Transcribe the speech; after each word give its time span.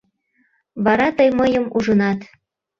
Вара 0.85 1.07
тый 1.17 1.29
мыйым 1.39 1.65
ужынат... 1.75 2.19